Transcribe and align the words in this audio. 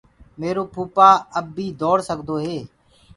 ميرو 0.39 0.63
ڀوپآ 0.73 1.09
اب 1.37 1.45
بي 1.55 1.67
دوڙ 1.79 1.97
سگدو 2.09 2.35
هي۔ 2.45 2.57